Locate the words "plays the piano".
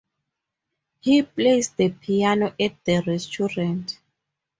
1.21-2.55